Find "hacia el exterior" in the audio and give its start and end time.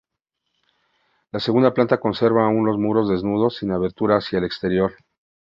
4.17-4.95